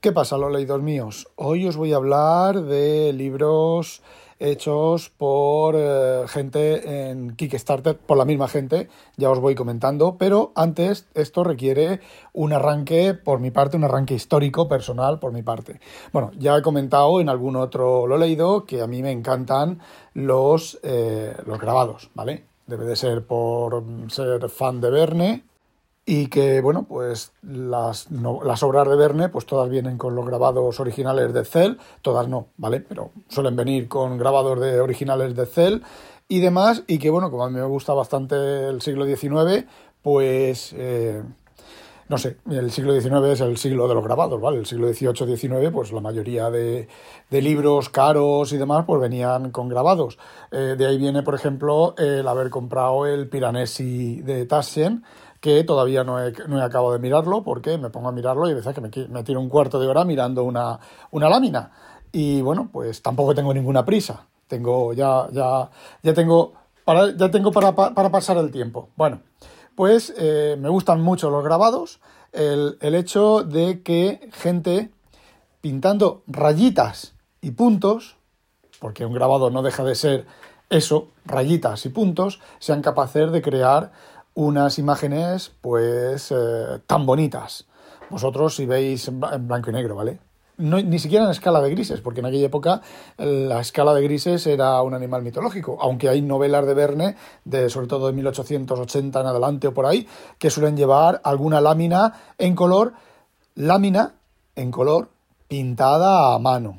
¿Qué 0.00 0.12
pasa, 0.12 0.36
los 0.36 0.52
leídos 0.52 0.82
míos? 0.82 1.26
Hoy 1.36 1.66
os 1.66 1.76
voy 1.76 1.92
a 1.92 1.96
hablar 1.96 2.62
de 2.62 3.12
libros 3.14 4.02
hechos 4.38 5.08
por 5.08 5.74
eh, 5.76 6.24
gente 6.28 7.08
en 7.10 7.34
Kickstarter, 7.34 7.96
por 7.96 8.18
la 8.18 8.26
misma 8.26 8.46
gente, 8.46 8.88
ya 9.16 9.30
os 9.30 9.40
voy 9.40 9.54
comentando, 9.54 10.16
pero 10.18 10.52
antes 10.54 11.06
esto 11.14 11.44
requiere 11.44 12.00
un 12.34 12.52
arranque 12.52 13.14
por 13.14 13.40
mi 13.40 13.50
parte, 13.50 13.78
un 13.78 13.84
arranque 13.84 14.14
histórico, 14.14 14.68
personal 14.68 15.18
por 15.18 15.32
mi 15.32 15.42
parte. 15.42 15.80
Bueno, 16.12 16.30
ya 16.38 16.56
he 16.56 16.62
comentado 16.62 17.20
en 17.20 17.30
algún 17.30 17.56
otro 17.56 18.06
lo 18.06 18.18
leído 18.18 18.66
que 18.66 18.82
a 18.82 18.86
mí 18.86 19.02
me 19.02 19.12
encantan 19.12 19.80
los, 20.12 20.78
eh, 20.82 21.34
los 21.46 21.58
grabados, 21.58 22.10
¿vale? 22.14 22.44
Debe 22.66 22.84
de 22.84 22.96
ser 22.96 23.26
por 23.26 23.82
ser 24.08 24.48
fan 24.50 24.80
de 24.80 24.90
Verne, 24.90 25.44
y 26.08 26.28
que, 26.28 26.60
bueno, 26.60 26.86
pues 26.88 27.32
las, 27.42 28.08
las, 28.12 28.62
obras 28.62 28.88
de 28.88 28.94
Verne, 28.94 29.28
pues 29.28 29.44
todas 29.44 29.68
vienen 29.68 29.98
con 29.98 30.14
los 30.14 30.24
grabados 30.24 30.78
originales 30.78 31.34
de 31.34 31.44
Cell, 31.44 31.74
todas 32.00 32.28
no, 32.28 32.46
¿vale? 32.56 32.78
Pero 32.80 33.10
suelen 33.28 33.56
venir 33.56 33.88
con 33.88 34.16
grabados 34.16 34.60
de 34.60 34.80
originales 34.80 35.34
de 35.34 35.46
Cell 35.46 35.80
y 36.28 36.38
demás, 36.38 36.84
y 36.86 36.98
que, 36.98 37.10
bueno, 37.10 37.28
como 37.32 37.44
a 37.44 37.50
mí 37.50 37.56
me 37.56 37.64
gusta 37.64 37.92
bastante 37.92 38.68
el 38.68 38.80
siglo 38.80 39.04
XIX, 39.04 39.66
pues... 40.00 40.72
Eh, 40.76 41.22
no 42.08 42.18
sé, 42.18 42.36
el 42.48 42.70
siglo 42.70 42.92
XIX 42.92 43.32
es 43.32 43.40
el 43.40 43.56
siglo 43.56 43.88
de 43.88 43.94
los 43.94 44.04
grabados, 44.04 44.40
¿vale? 44.40 44.58
El 44.58 44.66
siglo 44.66 44.86
XVIII-XIX, 44.86 45.72
pues 45.72 45.90
la 45.90 46.00
mayoría 46.00 46.50
de, 46.50 46.86
de, 47.30 47.42
libros 47.42 47.88
caros 47.88 48.52
y 48.52 48.58
demás, 48.58 48.84
pues 48.86 49.00
venían 49.00 49.50
con 49.50 49.68
grabados. 49.68 50.16
Eh, 50.52 50.76
de 50.78 50.86
ahí 50.86 50.98
viene, 50.98 51.24
por 51.24 51.34
ejemplo, 51.34 51.96
el 51.98 52.28
haber 52.28 52.48
comprado 52.48 53.06
el 53.06 53.28
Piranesi 53.28 54.22
de 54.22 54.46
Taschen, 54.46 55.02
que 55.46 55.62
todavía 55.62 56.02
no 56.02 56.20
he, 56.20 56.32
no 56.48 56.58
he 56.58 56.62
acabado 56.64 56.92
de 56.92 56.98
mirarlo 56.98 57.44
porque 57.44 57.78
me 57.78 57.88
pongo 57.88 58.08
a 58.08 58.12
mirarlo 58.12 58.48
y 58.48 58.50
a 58.50 58.56
veces 58.56 58.74
que 58.74 58.80
me, 58.80 58.90
me 59.08 59.22
tiro 59.22 59.40
un 59.40 59.48
cuarto 59.48 59.78
de 59.78 59.86
hora 59.86 60.04
mirando 60.04 60.42
una, 60.42 60.80
una 61.12 61.28
lámina. 61.28 61.70
Y 62.10 62.42
bueno, 62.42 62.68
pues 62.72 63.00
tampoco 63.00 63.32
tengo 63.32 63.54
ninguna 63.54 63.84
prisa. 63.84 64.26
Tengo 64.48 64.92
ya, 64.92 65.28
ya, 65.30 65.70
ya 66.02 66.14
tengo 66.14 66.54
para, 66.84 67.16
ya 67.16 67.30
tengo 67.30 67.52
para, 67.52 67.76
para 67.76 68.10
pasar 68.10 68.38
el 68.38 68.50
tiempo. 68.50 68.88
Bueno, 68.96 69.20
pues 69.76 70.12
eh, 70.18 70.56
me 70.58 70.68
gustan 70.68 71.00
mucho 71.00 71.30
los 71.30 71.44
grabados. 71.44 72.00
El, 72.32 72.76
el 72.80 72.96
hecho 72.96 73.44
de 73.44 73.84
que 73.84 74.28
gente 74.32 74.90
pintando 75.60 76.24
rayitas 76.26 77.14
y 77.40 77.52
puntos, 77.52 78.16
porque 78.80 79.06
un 79.06 79.12
grabado 79.12 79.50
no 79.50 79.62
deja 79.62 79.84
de 79.84 79.94
ser 79.94 80.26
eso, 80.70 81.06
rayitas 81.24 81.86
y 81.86 81.90
puntos, 81.90 82.40
sean 82.58 82.82
capaces 82.82 83.30
de 83.30 83.42
crear 83.42 83.92
unas 84.36 84.78
imágenes 84.78 85.50
pues 85.60 86.30
eh, 86.30 86.78
tan 86.86 87.06
bonitas. 87.06 87.66
Vosotros 88.10 88.54
si 88.54 88.66
veis 88.66 89.08
en 89.08 89.48
blanco 89.48 89.70
y 89.70 89.72
negro, 89.72 89.96
¿vale? 89.96 90.20
No, 90.58 90.80
ni 90.80 90.98
siquiera 90.98 91.24
en 91.24 91.30
escala 91.30 91.60
de 91.60 91.70
grises, 91.70 92.00
porque 92.00 92.20
en 92.20 92.26
aquella 92.26 92.46
época 92.46 92.80
la 93.18 93.60
escala 93.60 93.92
de 93.92 94.02
grises 94.02 94.46
era 94.46 94.80
un 94.82 94.94
animal 94.94 95.22
mitológico, 95.22 95.78
aunque 95.80 96.08
hay 96.08 96.22
novelas 96.22 96.66
de 96.66 96.74
Verne, 96.74 97.16
de, 97.44 97.68
sobre 97.68 97.88
todo 97.88 98.06
de 98.06 98.14
1880 98.14 99.20
en 99.20 99.26
adelante 99.26 99.66
o 99.66 99.74
por 99.74 99.84
ahí, 99.84 100.06
que 100.38 100.48
suelen 100.48 100.76
llevar 100.76 101.20
alguna 101.24 101.60
lámina 101.60 102.14
en 102.38 102.54
color, 102.54 102.94
lámina 103.54 104.14
en 104.54 104.70
color 104.70 105.10
pintada 105.48 106.34
a 106.34 106.38
mano. 106.38 106.78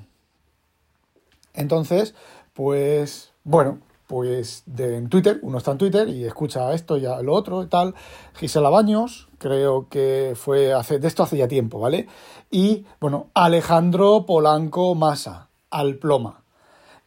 Entonces, 1.53 2.15
pues 2.53 3.31
bueno, 3.43 3.79
pues 4.07 4.63
de, 4.65 4.97
en 4.97 5.09
Twitter, 5.09 5.39
uno 5.41 5.57
está 5.57 5.71
en 5.71 5.77
Twitter 5.77 6.07
y 6.07 6.23
escucha 6.23 6.73
esto 6.73 6.97
y 6.97 7.01
lo 7.01 7.33
otro 7.33 7.61
y 7.61 7.67
tal. 7.67 7.93
Gisela 8.35 8.69
Baños, 8.69 9.27
creo 9.37 9.87
que 9.89 10.33
fue 10.35 10.73
hace, 10.73 10.97
de 10.97 11.07
esto 11.07 11.23
hace 11.23 11.37
ya 11.37 11.47
tiempo, 11.47 11.79
¿vale? 11.79 12.07
Y 12.49 12.85
bueno, 13.01 13.27
Alejandro 13.33 14.25
Polanco 14.25 14.95
Massa, 14.95 15.49
al 15.69 15.95
ploma. 15.95 16.41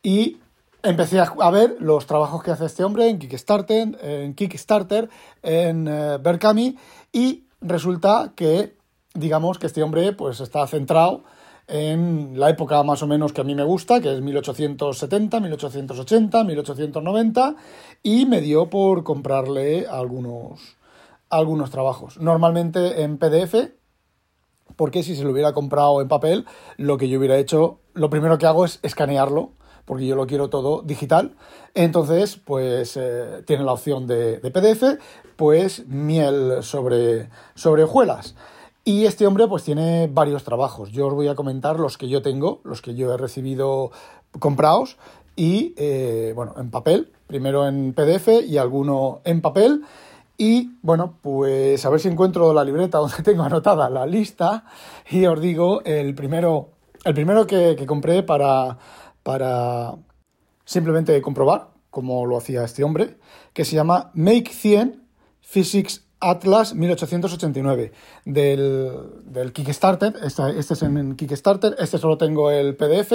Y 0.03 0.37
empecé 0.83 1.21
a 1.21 1.51
ver 1.51 1.77
los 1.81 2.07
trabajos 2.07 2.43
que 2.43 2.51
hace 2.51 2.67
este 2.67 2.85
hombre 2.85 3.09
en 3.09 3.19
Kickstarter, 3.19 3.99
en 4.03 4.35
Kickstarter, 4.35 5.09
en 5.43 5.89
eh, 5.89 6.19
Berkami, 6.19 6.77
y 7.13 7.45
resulta 7.63 8.33
que, 8.37 8.77
digamos, 9.15 9.59
que 9.59 9.67
este 9.67 9.83
hombre 9.83 10.13
pues 10.13 10.41
está 10.41 10.67
centrado 10.67 11.25
en 11.71 12.39
la 12.39 12.51
época 12.51 12.83
más 12.83 13.03
o 13.03 13.07
menos 13.07 13.33
que 13.33 13.41
a 13.41 13.45
mí 13.45 13.55
me 13.55 13.65
gusta, 13.65 14.01
que 14.01 14.13
es 14.13 14.21
1870, 14.21 15.41
1880, 15.41 16.45
1890, 16.45 17.57
y 18.03 18.27
me 18.27 18.41
dio 18.41 18.69
por 18.69 19.05
comprarle 19.05 19.87
algunos, 19.87 20.77
algunos 21.29 21.71
trabajos. 21.71 22.19
Normalmente 22.19 23.03
en 23.03 23.19
PDF, 23.19 23.73
porque 24.77 25.03
si 25.03 25.15
se 25.15 25.25
lo 25.25 25.31
hubiera 25.31 25.53
comprado 25.53 26.01
en 26.01 26.09
papel, 26.09 26.47
lo 26.77 26.99
que 26.99 27.09
yo 27.09 27.19
hubiera 27.19 27.39
hecho, 27.39 27.81
lo 27.95 28.11
primero 28.11 28.39
que 28.39 28.47
hago 28.47 28.65
es 28.65 28.81
escanearlo, 28.83 29.53
porque 29.85 30.07
yo 30.07 30.17
lo 30.17 30.27
quiero 30.27 30.51
todo 30.51 30.83
digital. 30.83 31.37
Entonces, 31.75 32.37
pues 32.37 32.97
eh, 32.97 33.43
tiene 33.47 33.65
la 33.65 33.73
opción 33.73 34.07
de, 34.07 34.39
de, 34.39 34.51
PDF, 34.51 35.01
pues 35.37 35.87
miel 35.87 36.63
sobre, 36.63 37.29
sobre 37.55 37.85
hojuelas. 37.85 38.35
Y 38.85 39.05
este 39.05 39.27
hombre 39.27 39.47
pues 39.47 39.65
tiene 39.65 40.09
varios 40.11 40.45
trabajos. 40.45 40.91
Yo 40.91 41.09
os 41.09 41.15
voy 41.15 41.29
a 41.29 41.35
comentar 41.35 41.79
los 41.79 41.99
que 41.99 42.09
yo 42.09 42.23
tengo, 42.23 42.61
los 42.65 42.81
que 42.81 42.95
yo 42.95 43.13
he 43.13 43.17
recibido 43.17 43.91
comprados 44.39 44.97
y 45.37 45.75
eh, 45.77 46.33
bueno, 46.35 46.55
en 46.57 46.71
papel, 46.71 47.13
primero 47.27 47.67
en 47.67 47.93
PDF 47.93 48.43
y 48.47 48.57
alguno 48.57 49.21
en 49.25 49.41
papel. 49.43 49.83
Y 50.39 50.79
bueno, 50.81 51.19
pues 51.21 51.85
a 51.85 51.91
ver 51.91 52.01
si 52.01 52.09
encuentro 52.09 52.55
la 52.55 52.65
libreta 52.65 52.99
donde 52.99 53.23
tengo 53.23 53.43
anotada 53.43 53.91
la 53.91 54.07
lista 54.07 54.65
y 55.11 55.27
os 55.27 55.41
digo 55.41 55.83
el 55.85 56.15
primero, 56.15 56.71
el 57.05 57.15
primero 57.15 57.47
que, 57.47 57.77
que 57.77 57.87
compré 57.87 58.23
para, 58.23 58.79
para 59.23 59.95
simplemente 60.65 61.21
comprobar 61.21 61.69
cómo 61.91 62.25
lo 62.25 62.39
hacía 62.39 62.65
este 62.65 62.85
hombre, 62.85 63.19
que 63.53 63.65
se 63.65 63.77
llama 63.77 64.11
Make 64.15 64.53
100 64.53 65.03
Physics 65.41 66.07
Atlas 66.21 66.75
1889 66.75 67.93
del, 68.25 68.99
del 69.25 69.53
Kickstarter. 69.53 70.15
Este, 70.23 70.59
es 70.59 70.83
en 70.83 71.17
Kickstarter, 71.17 71.77
este 71.79 71.99
solo 71.99 72.19
tengo 72.19 72.51
el 72.51 72.77
PDF. 72.77 73.13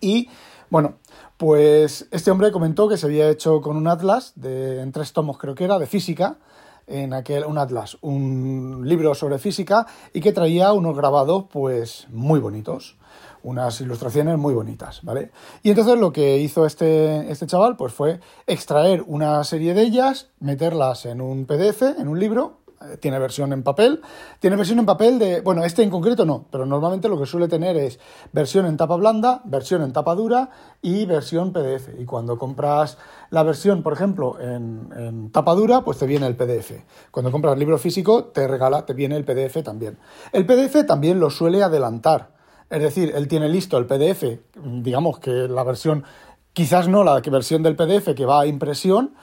Y 0.00 0.28
bueno, 0.70 0.94
pues 1.36 2.06
este 2.10 2.30
hombre 2.30 2.52
comentó 2.52 2.88
que 2.88 2.96
se 2.96 3.06
había 3.06 3.28
hecho 3.28 3.60
con 3.60 3.76
un 3.76 3.88
Atlas 3.88 4.32
de, 4.36 4.80
en 4.80 4.92
tres 4.92 5.12
tomos, 5.12 5.38
creo 5.38 5.54
que 5.54 5.64
era, 5.64 5.78
de 5.78 5.86
física. 5.86 6.38
En 6.86 7.12
aquel, 7.14 7.44
un 7.44 7.58
Atlas, 7.58 7.96
un 8.00 8.82
libro 8.84 9.14
sobre 9.14 9.38
física 9.38 9.86
y 10.12 10.20
que 10.20 10.32
traía 10.32 10.72
unos 10.72 10.96
grabados 10.96 11.44
pues 11.50 12.06
muy 12.10 12.40
bonitos 12.40 12.96
unas 13.44 13.80
ilustraciones 13.80 14.38
muy 14.38 14.54
bonitas, 14.54 15.00
¿vale? 15.02 15.30
Y 15.62 15.70
entonces 15.70 15.98
lo 15.98 16.12
que 16.12 16.38
hizo 16.38 16.64
este, 16.64 17.30
este 17.30 17.46
chaval 17.46 17.76
pues 17.76 17.92
fue 17.92 18.20
extraer 18.46 19.02
una 19.06 19.42
serie 19.44 19.74
de 19.74 19.82
ellas, 19.82 20.28
meterlas 20.38 21.06
en 21.06 21.20
un 21.20 21.46
PDF, 21.46 21.82
en 21.98 22.08
un 22.08 22.18
libro, 22.18 22.61
tiene 23.00 23.18
versión 23.18 23.52
en 23.52 23.62
papel, 23.62 24.00
tiene 24.38 24.56
versión 24.56 24.78
en 24.78 24.86
papel 24.86 25.18
de, 25.18 25.40
bueno, 25.40 25.64
este 25.64 25.82
en 25.82 25.90
concreto 25.90 26.24
no, 26.24 26.46
pero 26.50 26.66
normalmente 26.66 27.08
lo 27.08 27.18
que 27.18 27.26
suele 27.26 27.48
tener 27.48 27.76
es 27.76 27.98
versión 28.32 28.66
en 28.66 28.76
tapa 28.76 28.96
blanda, 28.96 29.42
versión 29.44 29.82
en 29.82 29.92
tapa 29.92 30.14
dura 30.14 30.50
y 30.80 31.06
versión 31.06 31.52
PDF. 31.52 31.88
Y 31.98 32.04
cuando 32.04 32.38
compras 32.38 32.98
la 33.30 33.42
versión, 33.42 33.82
por 33.82 33.92
ejemplo, 33.92 34.38
en, 34.40 35.30
tapa 35.32 35.54
dura, 35.54 35.82
pues 35.82 35.98
te 35.98 36.06
viene 36.06 36.26
el 36.26 36.36
PDF. 36.36 36.72
Cuando 37.10 37.30
compras 37.30 37.58
libro 37.58 37.78
físico, 37.78 38.24
te 38.24 38.46
regala, 38.46 38.84
te 38.84 38.94
viene 38.94 39.16
el 39.16 39.24
PDF 39.24 39.62
también. 39.62 39.98
El 40.32 40.46
PDF 40.46 40.86
también 40.86 41.20
lo 41.20 41.30
suele 41.30 41.62
adelantar. 41.62 42.32
Es 42.68 42.80
decir, 42.80 43.12
él 43.14 43.28
tiene 43.28 43.48
listo 43.48 43.76
el 43.76 43.86
PDF, 43.86 44.24
digamos 44.54 45.18
que 45.18 45.30
la 45.30 45.62
versión, 45.62 46.04
quizás 46.52 46.88
no 46.88 47.04
la 47.04 47.20
versión 47.20 47.62
del 47.62 47.76
PDF 47.76 48.14
que 48.14 48.24
va 48.24 48.40
a 48.40 48.46
impresión, 48.46 49.14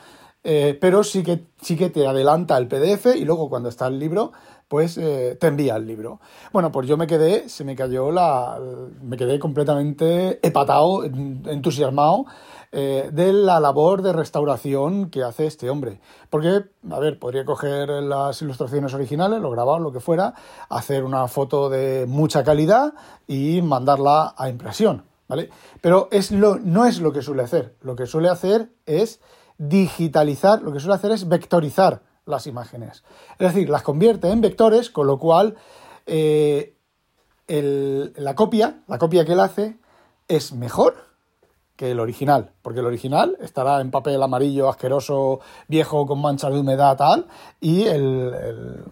eh, 0.43 0.77
pero 0.79 1.03
sí 1.03 1.23
que, 1.23 1.45
sí 1.61 1.75
que 1.75 1.89
te 1.89 2.07
adelanta 2.07 2.57
el 2.57 2.67
PDF 2.67 3.15
y 3.15 3.25
luego 3.25 3.49
cuando 3.49 3.69
está 3.69 3.87
el 3.87 3.99
libro, 3.99 4.31
pues 4.69 4.97
eh, 4.97 5.35
te 5.39 5.47
envía 5.47 5.75
el 5.75 5.87
libro. 5.87 6.21
Bueno, 6.53 6.71
pues 6.71 6.87
yo 6.87 6.95
me 6.95 7.07
quedé, 7.07 7.49
se 7.49 7.63
me 7.65 7.75
cayó 7.75 8.11
la. 8.11 8.59
me 9.01 9.17
quedé 9.17 9.39
completamente 9.39 10.39
hepatado, 10.47 11.03
entusiasmado 11.03 12.25
eh, 12.71 13.09
de 13.11 13.33
la 13.33 13.59
labor 13.59 14.03
de 14.03 14.13
restauración 14.13 15.09
que 15.09 15.23
hace 15.23 15.47
este 15.47 15.71
hombre. 15.71 15.99
Porque, 16.29 16.65
a 16.91 16.99
ver, 16.99 17.17
podría 17.17 17.43
coger 17.45 17.89
las 17.89 18.43
ilustraciones 18.43 18.93
originales, 18.93 19.41
lo 19.41 19.49
grabar, 19.49 19.81
lo 19.81 19.91
que 19.91 19.99
fuera, 19.99 20.35
hacer 20.69 21.03
una 21.03 21.27
foto 21.27 21.69
de 21.69 22.05
mucha 22.07 22.43
calidad 22.43 22.93
y 23.27 23.63
mandarla 23.63 24.35
a 24.37 24.49
impresión, 24.49 25.03
¿vale? 25.27 25.49
Pero 25.81 26.09
es 26.11 26.29
lo, 26.29 26.59
no 26.59 26.85
es 26.85 27.01
lo 27.01 27.11
que 27.11 27.23
suele 27.23 27.41
hacer. 27.41 27.75
Lo 27.81 27.95
que 27.95 28.05
suele 28.05 28.29
hacer 28.29 28.69
es 28.85 29.19
digitalizar, 29.59 30.63
lo 30.63 30.71
que 30.71 30.79
suele 30.79 30.95
hacer 30.95 31.11
es 31.11 31.27
vectorizar 31.27 32.01
las 32.25 32.47
imágenes. 32.47 33.03
Es 33.37 33.53
decir, 33.53 33.69
las 33.69 33.83
convierte 33.83 34.31
en 34.31 34.41
vectores, 34.41 34.89
con 34.89 35.05
lo 35.05 35.19
cual 35.19 35.57
eh, 36.07 36.75
la 37.47 38.35
copia, 38.35 38.81
la 38.87 38.97
copia 38.97 39.25
que 39.25 39.33
él 39.33 39.39
hace, 39.39 39.77
es 40.27 40.53
mejor 40.53 41.09
que 41.75 41.91
el 41.91 41.99
original, 41.99 42.51
porque 42.61 42.79
el 42.79 42.85
original 42.85 43.37
estará 43.41 43.81
en 43.81 43.91
papel 43.91 44.21
amarillo, 44.21 44.69
asqueroso, 44.69 45.39
viejo, 45.67 46.05
con 46.05 46.21
manchas 46.21 46.53
de 46.53 46.59
humedad, 46.59 46.97
tal, 46.97 47.27
y 47.59 47.83
el, 47.83 48.83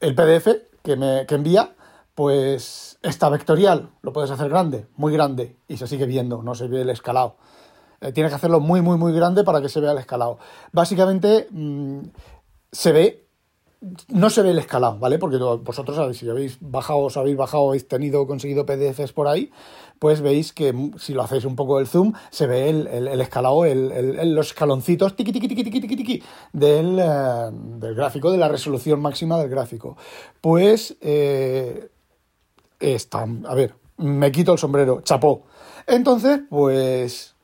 el, 0.00 0.14
PDF 0.14 0.48
que, 0.82 0.96
me, 0.96 1.26
que 1.26 1.36
envía, 1.36 1.74
pues 2.14 2.98
esta 3.02 3.28
vectorial 3.28 3.90
lo 4.02 4.12
puedes 4.12 4.30
hacer 4.30 4.48
grande, 4.48 4.86
muy 4.96 5.12
grande, 5.12 5.56
y 5.68 5.76
se 5.76 5.86
sigue 5.86 6.06
viendo, 6.06 6.42
no 6.42 6.54
se 6.54 6.66
ve 6.66 6.82
el 6.82 6.90
escalado. 6.90 7.36
Eh, 8.00 8.12
tienes 8.12 8.30
que 8.30 8.36
hacerlo 8.36 8.60
muy, 8.60 8.80
muy, 8.80 8.96
muy 8.96 9.12
grande 9.12 9.44
para 9.44 9.60
que 9.60 9.68
se 9.68 9.80
vea 9.80 9.92
el 9.92 9.98
escalado. 9.98 10.38
Básicamente 10.72 11.48
mm, 11.50 12.00
se 12.72 12.92
ve 12.92 13.30
no 14.08 14.28
se 14.28 14.42
ve 14.42 14.50
el 14.50 14.58
escalado, 14.58 14.98
¿vale? 14.98 15.18
Porque 15.18 15.38
vosotros 15.38 15.96
sabéis, 15.96 16.18
si 16.18 16.28
habéis 16.28 16.58
bajado, 16.60 17.00
os 17.00 17.16
habéis 17.16 17.36
bajado, 17.36 17.68
habéis 17.68 17.88
tenido, 17.88 18.26
conseguido 18.26 18.66
PDFs 18.66 19.12
por 19.12 19.26
ahí, 19.26 19.50
pues 19.98 20.20
veis 20.20 20.52
que 20.52 20.90
si 20.98 21.14
lo 21.14 21.22
hacéis 21.22 21.46
un 21.46 21.56
poco 21.56 21.80
el 21.80 21.86
zoom, 21.86 22.12
se 22.30 22.46
ve 22.46 22.68
el, 22.68 22.86
el, 22.86 23.20
escalado, 23.20 23.64
el, 23.64 24.34
los 24.34 24.48
escaloncitos 24.48 25.16
tiqui, 25.16 25.32
tiqui, 25.32 25.48
tiqui, 25.48 25.64
tiqui, 25.64 25.96
tiqui, 25.96 26.22
del, 26.52 26.98
eh, 26.98 27.50
del 27.52 27.94
gráfico, 27.94 28.30
de 28.30 28.36
la 28.36 28.48
resolución 28.48 29.00
máxima 29.00 29.38
del 29.38 29.48
gráfico. 29.48 29.96
Pues, 30.42 30.96
eh, 31.00 31.88
está, 32.78 33.26
a 33.44 33.54
ver, 33.54 33.74
me 33.96 34.30
quito 34.30 34.52
el 34.52 34.58
sombrero, 34.58 35.00
chapó. 35.00 35.44
Entonces, 35.86 36.40
pues 36.50 37.34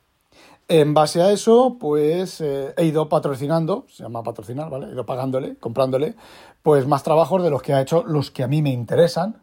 en 0.67 0.93
base 0.93 1.21
a 1.21 1.31
eso, 1.31 1.77
pues 1.79 2.41
eh, 2.41 2.73
he 2.75 2.85
ido 2.85 3.07
patrocinando, 3.07 3.85
se 3.89 4.03
llama 4.03 4.23
patrocinar, 4.23 4.69
¿vale? 4.69 4.87
He 4.87 4.91
ido 4.91 5.05
pagándole, 5.05 5.55
comprándole, 5.57 6.15
pues 6.61 6.85
más 6.87 7.03
trabajos 7.03 7.41
de 7.43 7.49
los 7.49 7.61
que 7.61 7.73
ha 7.73 7.81
hecho, 7.81 8.03
los 8.05 8.31
que 8.31 8.43
a 8.43 8.47
mí 8.47 8.61
me 8.61 8.71
interesan. 8.71 9.37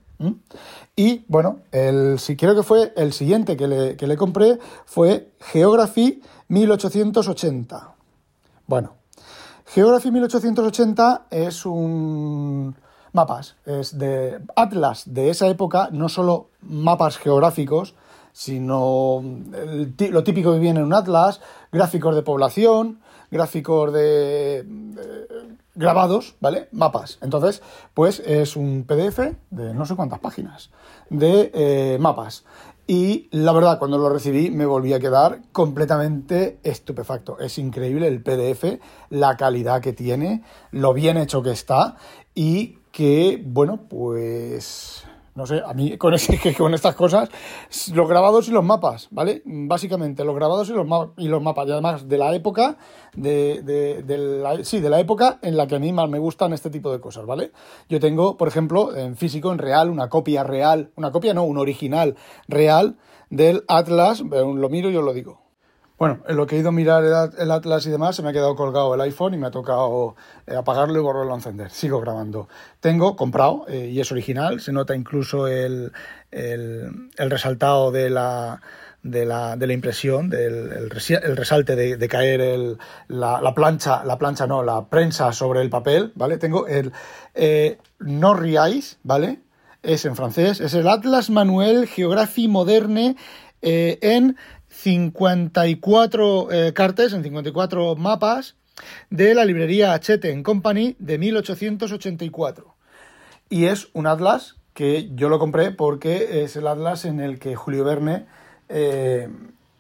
Y 0.97 1.25
bueno, 1.29 1.59
el, 1.73 2.19
quiero 2.39 2.55
que 2.55 2.63
fue 2.63 2.93
el 2.97 3.13
siguiente 3.13 3.57
que 3.57 3.67
le, 3.67 3.97
que 3.97 4.07
le 4.07 4.17
compré 4.17 4.59
fue 4.87 5.33
Geography 5.41 6.23
1880. 6.49 7.95
Bueno, 8.67 8.95
Geography 9.67 10.11
1880 10.11 11.27
es 11.31 11.67
un 11.67 12.77
mapas, 13.13 13.57
es 13.65 13.99
de 13.99 14.41
Atlas 14.57 15.03
de 15.07 15.31
esa 15.31 15.49
época, 15.49 15.89
no 15.93 16.09
solo 16.09 16.51
mapas 16.63 17.17
geográficos, 17.17 17.95
sino 18.35 19.23
lo 20.11 20.25
típico 20.25 20.53
que 20.53 20.59
viene 20.59 20.81
en 20.81 20.87
un 20.87 20.93
atlas, 20.93 21.41
gráficos 21.71 22.17
de 22.17 22.23
población, 22.23 22.99
gráficos 23.31 23.93
de, 23.93 24.67
grabados, 25.77 26.35
¿vale? 26.41 26.69
Mapas. 26.73 27.19
Entonces, 27.23 27.63
pues 27.95 28.19
es 28.19 28.57
un 28.57 28.85
PDF 28.89 29.21
de 29.51 29.73
no 29.73 29.87
sé 29.87 29.95
cuántas 29.95 30.19
páginas 30.19 30.71
de 31.11 31.53
eh, 31.55 31.99
mapas. 32.01 32.45
Y 32.89 33.29
la 33.31 33.53
verdad, 33.53 33.79
cuando 33.79 33.99
lo 33.99 34.11
recibí 34.11 34.51
me 34.51 34.67
volví 34.67 34.93
a 34.93 35.01
quedar 35.01 35.43
completamente 35.53 36.59
estupefacto. 36.65 37.39
Es 37.39 37.57
increíble 37.59 38.09
el 38.09 38.21
PDF, 38.21 38.81
la 39.11 39.37
calidad 39.37 39.81
que 39.81 39.93
tiene, 39.93 40.43
lo 40.73 40.93
bien 40.93 41.17
hecho 41.19 41.41
que 41.41 41.53
está 41.53 41.97
y 42.35 42.79
que, 42.91 43.41
bueno, 43.47 43.87
pues 43.89 45.04
no 45.35 45.47
sé, 45.47 45.63
a 45.65 45.75
mí 45.75 45.97
con, 45.99 46.15
ese, 46.15 46.55
con 46.59 46.75
estas 46.75 46.95
cosas, 46.95 47.29
los 47.93 48.09
grabados 48.09 48.49
y 48.49 48.53
los 48.53 48.65
mapas, 48.65 49.09
¿vale? 49.11 49.43
Básicamente, 49.45 50.25
los 50.25 50.35
grabados 50.35 50.69
y 50.69 50.73
los, 50.73 50.87
y 51.17 51.29
los 51.29 51.43
mapas, 51.43 51.69
y 51.69 51.73
además 51.73 52.09
de 52.09 52.19
la 52.19 52.35
época, 52.35 52.77
de, 53.15 53.63
de, 53.63 54.19
la, 54.19 54.65
sí, 54.65 54.81
de 54.81 54.91
la 54.91 55.01
época 55.01 55.39
en 55.43 55.57
la 55.57 55.67
que 55.67 55.77
a 55.77 55.79
mí 55.79 55.93
más 55.93 56.09
me 56.09 56.19
gustan 56.19 56.53
este 56.53 56.71
tipo 56.71 56.93
de 56.93 57.01
cosas, 57.01 57.27
¿vale? 57.27 57.53
Yo 57.89 58.01
tengo, 58.01 58.37
por 58.37 58.49
ejemplo, 58.49 58.95
en 58.97 59.17
físico, 59.17 59.53
en 59.53 59.59
real, 59.59 59.91
una 59.91 60.09
copia 60.09 60.45
real, 60.45 60.91
una 60.97 61.11
copia 61.11 61.35
no, 61.35 61.45
un 61.45 61.59
original 61.59 62.17
real 62.49 62.97
del 63.31 63.65
Atlas, 63.69 64.21
lo 64.21 64.69
miro 64.69 64.91
y 64.91 64.97
os 64.97 65.05
lo 65.05 65.13
digo. 65.13 65.44
Bueno, 65.97 66.19
en 66.27 66.37
lo 66.37 66.47
que 66.47 66.57
he 66.57 66.59
ido 66.59 66.71
a 66.71 66.73
mirar 66.73 67.31
el 67.39 67.51
Atlas 67.53 67.87
y 67.87 67.91
demás, 67.91 68.17
se 68.17 68.23
me 68.23 68.31
ha 68.31 68.33
quedado 68.33 68.57
colgado 68.57 68.95
el 68.95 69.01
iPhone 69.01 69.35
y 69.35 69.37
me 69.37 69.47
ha 69.47 69.53
tocado 69.53 70.17
eh, 70.45 70.57
apagarlo 70.57 70.99
y 70.99 71.03
volverlo 71.03 71.33
a 71.33 71.37
encender. 71.37 71.71
Sigo 71.71 72.01
grabando. 72.01 72.49
Tengo 72.81 73.15
comprado, 73.15 73.65
eh, 73.69 73.91
y 73.93 74.01
es 74.01 74.11
original, 74.11 74.61
se 74.61 74.73
nota 74.73 74.97
incluso 74.97 75.47
el, 75.47 75.93
el, 76.33 77.09
resaltado 77.17 77.93
de 77.93 78.11
la, 78.11 78.61
de 79.05 79.25
la, 79.25 79.57
de 79.57 79.69
la 79.69 79.73
impresión, 79.73 80.31
del 80.31 80.73
el, 80.73 80.91
resalte 80.91 81.77
de, 81.77 82.09
caer 82.09 82.41
el, 82.41 82.79
la, 83.07 83.55
plancha, 83.55 84.03
la 84.05 84.19
plancha 84.19 84.49
no, 84.49 84.65
la 84.65 84.87
prensa 84.87 85.33
sobre 85.33 85.63
el 85.63 85.71
papel, 85.71 86.11
¿vale? 86.17 86.39
Tengo 86.39 86.67
el 86.67 86.91
eh, 87.35 87.79
No 88.01 88.35
Riais, 88.35 88.99
¿vale? 89.05 89.43
Es 89.85 90.05
en 90.07 90.17
francés, 90.17 90.61
es 90.61 90.75
el 90.75 90.89
Atlas 90.89 91.31
Manuel 91.31 91.87
Geographie 91.87 92.49
Moderne 92.49 93.17
en 93.67 94.37
54 94.85 96.53
eh, 96.53 96.75
cartes, 96.75 97.15
en 97.15 97.23
54 97.23 97.97
mapas 97.97 98.57
de 99.09 99.35
la 99.35 99.47
librería 99.47 99.95
Hachette 99.95 100.43
Company 100.43 100.95
de 100.99 101.17
1884. 101.17 102.75
Y 103.49 103.65
es 103.65 103.89
un 103.95 104.07
atlas 104.07 104.57
que 104.75 105.09
yo 105.15 105.31
lo 105.31 105.39
compré 105.39 105.71
porque 105.71 106.43
es 106.43 106.57
el 106.57 106.67
atlas 106.67 107.07
en 107.07 107.21
el 107.21 107.39
que 107.39 107.55
Julio 107.55 107.85
Verne 107.85 108.27
eh, 108.69 109.31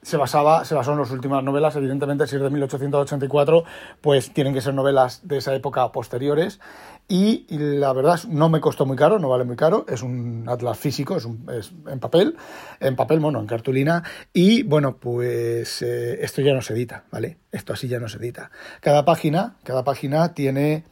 se 0.04 0.18
basaba, 0.18 0.64
se 0.64 0.74
basó 0.74 0.92
en 0.92 0.98
las 0.98 1.10
últimas 1.10 1.42
novelas, 1.42 1.74
evidentemente 1.76 2.26
si 2.26 2.36
es 2.36 2.42
de 2.42 2.50
1884, 2.50 3.64
pues 4.00 4.32
tienen 4.32 4.52
que 4.52 4.60
ser 4.60 4.74
novelas 4.74 5.26
de 5.26 5.38
esa 5.38 5.54
época 5.54 5.90
posteriores. 5.92 6.60
Y, 7.08 7.46
la 7.48 7.92
verdad 7.92 8.20
no 8.28 8.48
me 8.48 8.60
costó 8.60 8.86
muy 8.86 8.96
caro, 8.96 9.18
no 9.18 9.28
vale 9.28 9.44
muy 9.44 9.56
caro, 9.56 9.84
es 9.88 10.02
un 10.02 10.44
atlas 10.48 10.78
físico, 10.78 11.16
es, 11.16 11.24
un, 11.24 11.46
es 11.50 11.72
en 11.86 12.00
papel, 12.00 12.36
en 12.80 12.96
papel 12.96 13.20
mono, 13.20 13.40
en 13.40 13.46
cartulina. 13.46 14.04
Y 14.32 14.62
bueno, 14.62 14.96
pues 14.98 15.82
eh, 15.82 16.22
esto 16.22 16.42
ya 16.42 16.54
no 16.54 16.62
se 16.62 16.74
edita, 16.74 17.04
¿vale? 17.10 17.38
Esto 17.50 17.72
así 17.72 17.88
ya 17.88 17.98
no 17.98 18.08
se 18.08 18.18
edita. 18.18 18.50
Cada 18.80 19.04
página, 19.04 19.56
cada 19.64 19.84
página 19.84 20.34
tiene 20.34 20.84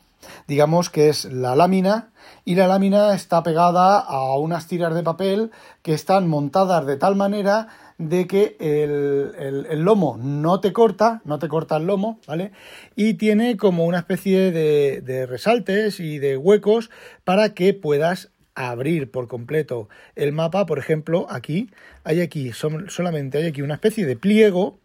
digamos 0.47 0.91
que 0.91 1.09
es 1.09 1.25
la 1.25 1.57
lámina 1.57 2.13
y 2.45 2.55
la 2.55 2.69
lámina 2.69 3.15
está 3.15 3.43
pegada 3.43 3.99
a 3.99 4.37
unas 4.37 4.67
tiras 4.67 4.95
de 4.95 5.03
papel 5.03 5.51
que 5.83 5.95
están 5.95 6.29
montadas 6.29 6.87
de 6.87 6.97
tal 6.97 7.17
manera 7.17 7.69
de 7.99 8.27
que 8.27 8.57
el, 8.59 9.85
lomo 9.85 10.19
no 10.21 10.61
te 10.61 10.73
corta, 10.73 11.23
no 11.25 11.39
te 11.39 11.49
corta 11.49 11.77
el 11.77 11.87
lomo, 11.87 12.21
¿vale? 12.27 12.53
Y 12.97 13.15
tiene 13.15 13.57
como 13.57 13.85
una 13.85 13.99
especie 13.99 14.51
de, 14.51 15.27
resaltes 15.27 16.01
y 16.01 16.19
de 16.19 16.37
huecos 16.37 16.91
para 17.25 17.55
que 17.55 17.75
puedas 17.75 18.31
abrir 18.55 19.11
por 19.11 19.29
completo 19.29 19.89
el 20.17 20.33
mapa. 20.33 20.67
Por 20.67 20.79
ejemplo, 20.79 21.27
aquí 21.31 21.71
hay 22.05 22.21
aquí, 22.21 22.53
solamente 22.53 23.39
hay 23.39 23.47
aquí 23.47 23.63
una 23.63 23.75
especie 23.75 24.07
de 24.07 24.17
pliego 24.17 24.79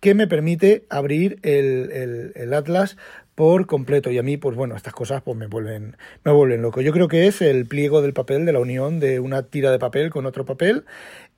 que 0.00 0.14
me 0.14 0.26
permite 0.26 0.84
abrir 0.90 1.38
el, 1.42 2.32
el 2.34 2.54
atlas 2.54 2.96
por 3.34 3.66
completo. 3.66 4.10
Y 4.10 4.18
a 4.18 4.22
mí 4.22 4.36
pues 4.36 4.56
bueno 4.56 4.76
estas 4.76 4.92
cosas 4.92 5.22
pues 5.22 5.36
me 5.36 5.46
vuelven 5.46 5.96
me 6.24 6.32
vuelven 6.32 6.62
loco. 6.62 6.80
Yo 6.80 6.92
creo 6.92 7.08
que 7.08 7.26
es 7.26 7.42
el 7.42 7.66
pliego 7.66 8.02
del 8.02 8.12
papel 8.12 8.44
de 8.44 8.52
la 8.52 8.60
unión 8.60 9.00
de 9.00 9.20
una 9.20 9.42
tira 9.42 9.70
de 9.70 9.78
papel 9.78 10.10
con 10.10 10.26
otro 10.26 10.44
papel. 10.44 10.84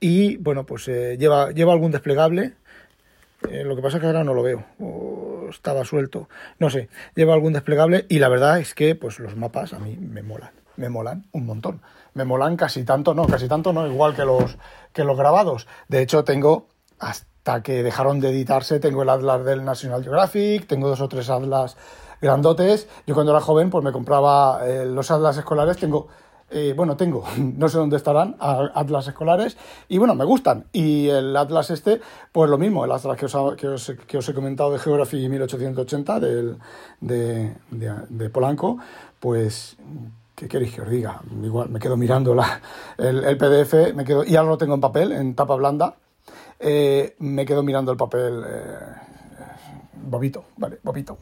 Y 0.00 0.36
bueno 0.38 0.66
pues 0.66 0.88
eh, 0.88 1.16
lleva 1.18 1.50
lleva 1.52 1.72
algún 1.72 1.92
desplegable. 1.92 2.52
Eh, 3.50 3.62
lo 3.64 3.76
que 3.76 3.82
pasa 3.82 3.98
es 3.98 4.00
que 4.00 4.06
ahora 4.06 4.24
no 4.24 4.34
lo 4.34 4.42
veo. 4.42 4.64
Estaba 5.50 5.84
suelto. 5.84 6.28
No 6.58 6.70
sé 6.70 6.88
lleva 7.14 7.34
algún 7.34 7.52
desplegable 7.52 8.06
y 8.08 8.18
la 8.18 8.28
verdad 8.28 8.58
es 8.58 8.74
que 8.74 8.94
pues 8.94 9.18
los 9.18 9.36
mapas 9.36 9.72
a 9.72 9.78
mí 9.78 9.96
me 9.96 10.22
molan 10.22 10.50
me 10.76 10.88
molan 10.88 11.24
un 11.32 11.46
montón. 11.46 11.80
Me 12.14 12.24
molan 12.24 12.56
casi 12.56 12.84
tanto 12.84 13.14
no 13.14 13.26
casi 13.26 13.48
tanto 13.48 13.72
no 13.72 13.86
igual 13.86 14.14
que 14.14 14.24
los 14.24 14.58
que 14.92 15.04
los 15.04 15.16
grabados. 15.16 15.66
De 15.88 16.02
hecho 16.02 16.24
tengo 16.24 16.68
hasta 16.98 17.62
que 17.62 17.82
dejaron 17.82 18.20
de 18.20 18.30
editarse 18.30 18.80
tengo 18.80 19.02
el 19.02 19.08
Atlas 19.08 19.44
del 19.44 19.64
National 19.64 20.02
Geographic, 20.02 20.66
tengo 20.66 20.88
dos 20.88 21.00
o 21.00 21.08
tres 21.08 21.28
Atlas 21.30 21.76
grandotes. 22.20 22.88
Yo 23.06 23.14
cuando 23.14 23.32
era 23.32 23.40
joven 23.40 23.70
pues 23.70 23.84
me 23.84 23.92
compraba 23.92 24.66
eh, 24.66 24.86
los 24.86 25.10
Atlas 25.10 25.36
escolares, 25.36 25.76
tengo... 25.76 26.08
Eh, 26.50 26.72
bueno, 26.76 26.96
tengo, 26.96 27.24
no 27.38 27.68
sé 27.68 27.78
dónde 27.78 27.96
estarán, 27.96 28.36
Atlas 28.38 29.08
escolares, 29.08 29.56
y 29.88 29.98
bueno, 29.98 30.14
me 30.14 30.24
gustan. 30.24 30.66
Y 30.72 31.08
el 31.08 31.36
Atlas 31.36 31.70
este, 31.70 32.00
pues 32.30 32.50
lo 32.50 32.58
mismo, 32.58 32.84
el 32.84 32.92
Atlas 32.92 33.16
que 33.16 33.26
os, 33.26 33.56
que 33.56 33.66
os, 33.66 33.92
que 34.06 34.18
os 34.18 34.28
he 34.28 34.34
comentado 34.34 34.70
de 34.70 34.78
Geography 34.78 35.28
1880, 35.28 36.20
del, 36.20 36.58
de, 37.00 37.54
de, 37.70 38.30
Polanco, 38.30 38.78
pues 39.18 39.76
¿qué 40.36 40.46
queréis 40.46 40.74
que 40.74 40.82
os 40.82 40.90
diga? 40.90 41.22
Igual 41.42 41.70
me 41.70 41.80
quedo 41.80 41.96
mirando 41.96 42.34
la, 42.34 42.60
el, 42.98 43.24
el, 43.24 43.36
PDF, 43.36 43.94
me 43.94 44.04
quedo, 44.04 44.22
y 44.22 44.36
ahora 44.36 44.50
lo 44.50 44.58
tengo 44.58 44.74
en 44.74 44.80
papel, 44.80 45.12
en 45.12 45.34
tapa 45.34 45.56
blanda, 45.56 45.96
eh, 46.58 47.16
me 47.18 47.44
quedo 47.44 47.62
mirando 47.62 47.90
el 47.92 47.96
papel. 47.96 48.42
Eh, 48.46 49.04
bobito, 50.04 50.44
vale, 50.56 50.78
bobito. 50.82 51.18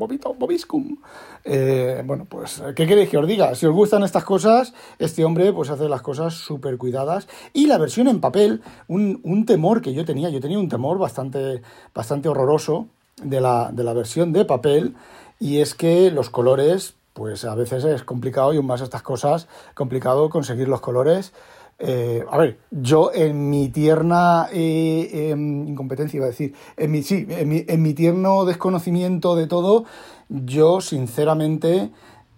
Bobito, 0.00 0.32
bobiscum. 0.32 0.96
Eh, 1.44 2.02
bueno, 2.06 2.24
pues, 2.24 2.62
¿qué 2.74 2.86
queréis 2.86 3.10
que 3.10 3.18
os 3.18 3.26
diga? 3.26 3.54
Si 3.54 3.66
os 3.66 3.74
gustan 3.74 4.02
estas 4.02 4.24
cosas, 4.24 4.72
este 4.98 5.26
hombre 5.26 5.52
pues 5.52 5.68
hace 5.68 5.90
las 5.90 6.00
cosas 6.00 6.32
súper 6.32 6.78
cuidadas. 6.78 7.28
Y 7.52 7.66
la 7.66 7.76
versión 7.76 8.08
en 8.08 8.20
papel, 8.20 8.62
un, 8.88 9.44
temor 9.44 9.82
que 9.82 9.92
yo 9.92 10.06
tenía, 10.06 10.30
yo 10.30 10.40
tenía 10.40 10.58
un 10.58 10.70
temor 10.70 10.98
bastante, 10.98 11.60
bastante 11.94 12.30
horroroso 12.30 12.88
de 13.22 13.42
la, 13.42 13.70
de 13.72 13.84
la 13.84 13.92
versión 13.92 14.32
de 14.32 14.46
papel, 14.46 14.94
y 15.38 15.58
es 15.58 15.74
que 15.74 16.10
los 16.10 16.30
colores, 16.30 16.94
pues 17.12 17.44
a 17.44 17.54
veces 17.54 17.84
es 17.84 18.02
complicado 18.02 18.54
y 18.54 18.56
aún 18.56 18.66
más 18.66 18.80
estas 18.80 19.02
cosas, 19.02 19.48
complicado 19.74 20.30
conseguir 20.30 20.68
los 20.68 20.80
colores. 20.80 21.34
Eh, 21.82 22.22
a 22.30 22.36
ver, 22.36 22.58
yo 22.70 23.10
en 23.14 23.48
mi 23.48 23.70
tierna 23.70 24.48
eh, 24.52 25.30
em, 25.30 25.66
incompetencia, 25.66 26.18
iba 26.18 26.26
a 26.26 26.28
decir, 26.28 26.54
en 26.76 26.90
mi, 26.90 27.02
sí, 27.02 27.26
en 27.30 27.82
mi, 27.82 27.94
tierno 27.94 28.44
desconocimiento 28.44 29.34
de 29.34 29.46
todo, 29.46 29.86
yo 30.28 30.82
sinceramente 30.82 31.90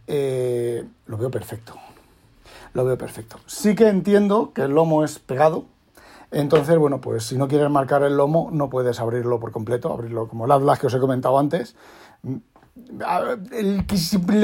eh, 0.07 0.85
lo 1.07 1.17
veo 1.19 1.31
perfecto. 1.31 1.75
lo 2.73 2.85
veo 2.85 2.97
perfecto. 2.97 3.39
Sí 3.47 3.75
que 3.75 3.89
entiendo 3.89 4.53
que 4.55 4.63
el 4.63 4.71
lomo 4.71 5.03
es 5.03 5.19
pegado, 5.19 5.65
entonces, 6.31 6.79
bueno, 6.79 7.01
pues 7.01 7.25
si 7.25 7.37
no 7.37 7.47
quieres 7.47 7.69
marcar 7.69 8.03
el 8.05 8.17
lomo, 8.17 8.49
no 8.53 8.71
puedes 8.71 9.01
abrirlo 9.01 9.39
por 9.39 9.53
completo, 9.53 9.93
abrirlo 9.93 10.29
como 10.29 10.47
el 10.47 10.53
Atlas 10.53 10.79
que 10.79 10.87
os 10.87 10.95
he 10.95 10.99
comentado 10.99 11.39
antes. 11.39 11.77
El, 13.51 13.85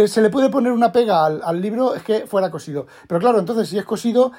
se 0.09 0.21
le 0.21 0.29
puede 0.29 0.51
poner 0.51 0.73
una 0.73 0.93
pega 0.93 1.25
al, 1.25 1.63
libro 1.63 1.95
es 1.95 2.03
que 2.03 2.27
fuera 2.27 2.51
cosido. 2.51 2.87
Pero 3.07 3.21
claro, 3.21 3.39
entonces 3.39 3.69
si 3.69 3.79
es 3.79 3.87
cosido, 3.87 4.33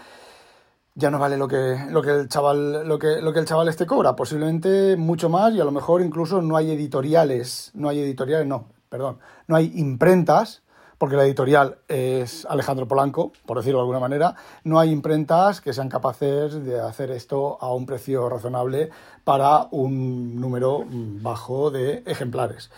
ya 1.00 1.10
no 1.10 1.18
vale 1.18 1.38
lo 1.38 1.48
que, 1.48 1.78
lo 1.90 2.02
que 2.02 2.12
el 2.12 2.30
chaval, 2.30 2.88
lo 2.88 3.00
que, 3.00 3.22
lo 3.22 3.34
que 3.34 3.40
el 3.40 3.46
chaval 3.46 3.70
este 3.70 3.88
cobra. 3.88 4.16
Posiblemente 4.16 4.98
mucho 4.98 5.30
más 5.30 5.54
y 5.54 5.62
a 5.62 5.64
lo 5.64 5.72
mejor 5.72 6.02
incluso 6.02 6.42
no 6.42 6.58
hay 6.58 6.72
editoriales. 6.72 7.72
No 7.74 7.90
hay 7.90 8.00
editoriales, 8.02 8.46
no, 8.46 8.66
perdón. 8.90 9.18
No 9.48 9.56
hay 9.56 9.72
imprentas 9.76 10.62
porque 10.98 11.16
la 11.16 11.24
editorial 11.24 11.78
es 11.88 12.46
Alejandro 12.50 12.86
Polanco, 12.86 13.32
por 13.46 13.58
decirlo 13.58 13.80
de 13.80 13.84
alguna 13.84 14.02
manera, 14.02 14.36
no 14.66 14.80
hay 14.80 14.92
imprentas 14.92 15.62
que 15.62 15.72
sean 15.72 15.88
capaces 15.88 16.66
de 16.66 16.82
hacer 16.82 17.10
esto 17.12 17.58
a 17.62 17.74
un 17.74 17.86
precio 17.86 18.28
razonable 18.28 18.90
para 19.24 19.68
un 19.72 20.42
número 20.42 20.84
bajo 20.90 21.72
de 21.72 22.04
ejemplares. 22.06 22.70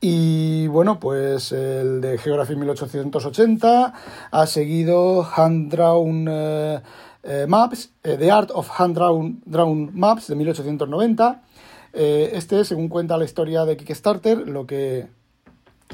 Y 0.00 0.66
bueno, 0.68 0.98
pues 0.98 1.52
el 1.52 2.00
de 2.00 2.18
Geography 2.18 2.56
1880 2.56 3.92
ha 4.30 4.46
seguido 4.46 5.24
Hand 5.24 5.70
Drawn 5.70 6.26
eh, 6.28 6.80
eh, 7.22 7.46
Maps, 7.48 7.90
eh, 8.02 8.16
The 8.18 8.30
Art 8.30 8.50
of 8.52 8.70
Hand 8.78 8.96
Drawn, 9.44 9.90
Maps 9.92 10.28
de 10.28 10.34
1890. 10.34 11.42
este, 11.92 12.64
según 12.64 12.88
cuenta 12.88 13.16
la 13.16 13.24
historia 13.24 13.64
de 13.64 13.76
Kickstarter, 13.76 14.48
lo 14.48 14.66
que 14.66 15.08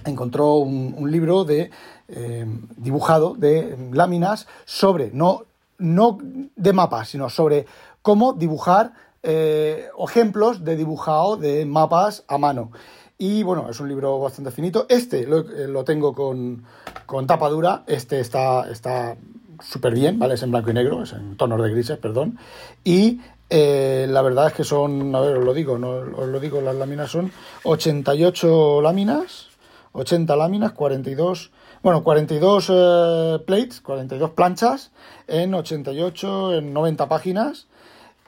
encontró 0.04 0.56
un, 0.56 1.10
libro 1.10 1.44
de 1.44 1.70
eh, 2.08 2.46
dibujado 2.76 3.34
de 3.34 3.76
láminas 3.92 4.46
sobre, 4.64 5.10
no, 5.12 5.44
no 5.78 6.18
de 6.20 6.72
mapas, 6.72 7.08
sino 7.08 7.30
sobre 7.30 7.66
cómo 8.02 8.32
dibujar 8.32 8.92
eh, 9.22 9.88
ejemplos 9.98 10.64
de 10.64 10.76
dibujado 10.76 11.36
de 11.36 11.64
mapas 11.64 12.24
a 12.28 12.38
mano. 12.38 12.72
Y 13.16 13.42
bueno, 13.44 13.70
es 13.70 13.78
un 13.80 13.88
libro 13.88 14.18
bastante 14.18 14.50
finito. 14.50 14.86
Este 14.88 15.26
lo, 15.26 15.40
eh, 15.40 15.84
tengo 15.84 16.14
con, 16.14 16.64
con, 17.06 17.26
tapa 17.26 17.48
dura. 17.48 17.84
Este 17.86 18.20
está 18.20 18.68
está 18.70 19.16
súper 19.60 19.94
bien, 19.94 20.18
¿vale? 20.18 20.34
Es 20.34 20.42
en 20.42 20.50
blanco 20.50 20.70
y 20.70 20.74
negro, 20.74 21.02
es 21.02 21.12
en 21.12 21.36
tonos 21.36 21.62
de 21.62 21.70
grises, 21.70 21.98
perdón. 21.98 22.38
Y 22.82 23.20
la 23.50 24.22
verdad 24.22 24.48
es 24.48 24.52
que 24.54 24.64
son, 24.64 25.14
a 25.14 25.20
ver, 25.20 25.36
os 25.36 25.44
lo 25.44 25.54
digo, 25.54 25.78
no, 25.78 25.90
os 25.90 26.28
lo 26.28 26.40
digo, 26.40 26.60
las 26.60 26.74
láminas 26.74 27.10
son 27.10 27.30
88 27.62 28.80
láminas 28.82 29.54
80 29.94 30.34
láminas, 30.36 30.72
42, 30.72 31.52
bueno, 31.82 32.02
42 32.02 32.70
eh, 32.70 33.38
plates, 33.46 33.80
42 33.80 34.30
planchas 34.30 34.90
en 35.28 35.54
88, 35.54 36.54
en 36.56 36.72
90 36.72 37.08
páginas. 37.08 37.68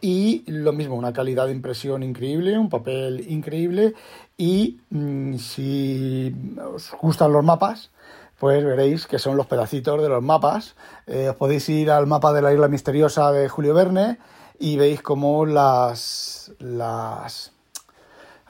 Y 0.00 0.44
lo 0.46 0.72
mismo, 0.72 0.94
una 0.94 1.12
calidad 1.12 1.46
de 1.46 1.52
impresión 1.52 2.02
increíble, 2.02 2.56
un 2.56 2.68
papel 2.68 3.24
increíble. 3.28 3.94
Y 4.36 4.78
mm, 4.90 5.36
si 5.38 6.32
os 6.72 6.92
gustan 7.00 7.32
los 7.32 7.44
mapas, 7.44 7.90
pues 8.38 8.64
veréis 8.64 9.06
que 9.06 9.18
son 9.18 9.36
los 9.36 9.46
pedacitos 9.46 10.00
de 10.02 10.08
los 10.08 10.22
mapas. 10.22 10.74
Eh, 11.06 11.28
os 11.30 11.36
podéis 11.36 11.68
ir 11.68 11.90
al 11.90 12.06
mapa 12.06 12.32
de 12.32 12.42
la 12.42 12.52
isla 12.52 12.68
misteriosa 12.68 13.32
de 13.32 13.48
Julio 13.48 13.74
Verne 13.74 14.18
y 14.58 14.76
veis 14.76 15.02
cómo 15.02 15.46
las, 15.46 16.52
las, 16.58 17.52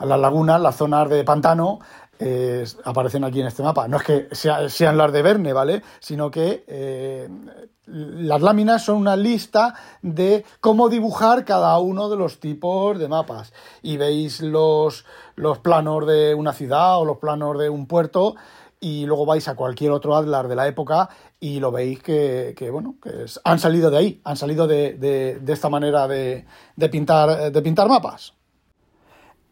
las 0.00 0.20
lagunas, 0.20 0.60
las 0.60 0.76
zonas 0.76 1.08
de 1.08 1.24
pantano, 1.24 1.80
aparecen 2.84 3.24
aquí 3.24 3.40
en 3.40 3.46
este 3.46 3.62
mapa. 3.62 3.88
No 3.88 3.98
es 3.98 4.02
que 4.02 4.28
sean 4.34 4.96
las 4.96 5.12
de 5.12 5.22
Verne, 5.22 5.52
¿vale? 5.52 5.82
Sino 6.00 6.30
que 6.30 6.64
eh, 6.66 7.28
las 7.86 8.42
láminas 8.42 8.84
son 8.84 8.96
una 8.96 9.16
lista 9.16 9.74
de 10.02 10.44
cómo 10.60 10.88
dibujar 10.88 11.44
cada 11.44 11.78
uno 11.78 12.08
de 12.08 12.16
los 12.16 12.40
tipos 12.40 12.98
de 12.98 13.08
mapas. 13.08 13.52
Y 13.82 13.96
veis 13.96 14.40
los, 14.40 15.04
los 15.36 15.58
planos 15.58 16.06
de 16.06 16.34
una 16.34 16.52
ciudad 16.52 16.98
o 16.98 17.04
los 17.04 17.18
planos 17.18 17.58
de 17.58 17.68
un 17.68 17.86
puerto 17.86 18.34
y 18.80 19.06
luego 19.06 19.26
vais 19.26 19.48
a 19.48 19.54
cualquier 19.54 19.90
otro 19.90 20.16
Adlar 20.16 20.48
de 20.48 20.56
la 20.56 20.66
época 20.68 21.08
y 21.40 21.60
lo 21.60 21.72
veis 21.72 22.02
que, 22.02 22.54
bueno, 22.70 22.96
que 23.02 23.26
han 23.44 23.58
salido 23.58 23.90
de 23.90 23.96
ahí, 23.96 24.20
han 24.24 24.36
salido 24.36 24.66
de, 24.66 24.94
de 25.40 25.52
esta 25.52 25.68
manera 25.68 26.06
de, 26.08 26.44
pintar, 26.90 27.52
de 27.52 27.62
pintar 27.62 27.88
mapas. 27.88 28.34